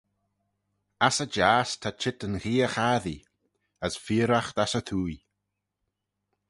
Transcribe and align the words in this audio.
"Ass 1.07 1.17
y 1.23 1.25
jiass 1.35 1.71
ta 1.81 1.89
cheet 1.99 2.19
yn 2.25 2.35
gheay-chassee; 2.43 3.25
as 3.85 3.93
feayraght 4.03 4.57
ass 4.63 4.73
y 4.79 4.81
twoaie." 4.87 5.23